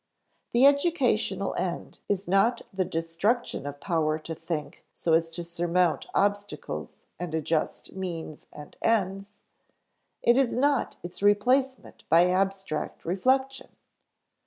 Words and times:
The 0.51 0.65
educational 0.65 1.53
end 1.59 1.99
is 2.09 2.27
not 2.27 2.63
the 2.73 2.83
destruction 2.83 3.67
of 3.67 3.79
power 3.79 4.17
to 4.17 4.33
think 4.33 4.83
so 4.95 5.13
as 5.13 5.29
to 5.29 5.43
surmount 5.43 6.07
obstacles 6.15 7.05
and 7.19 7.35
adjust 7.35 7.93
means 7.93 8.47
and 8.51 8.75
ends; 8.81 9.43
it 10.23 10.39
is 10.39 10.55
not 10.55 10.95
its 11.03 11.21
replacement 11.21 12.03
by 12.09 12.25
abstract 12.31 13.05
reflection. 13.05 13.75